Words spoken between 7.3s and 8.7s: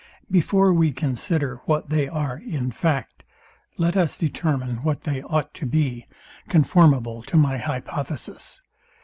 my hypothesis.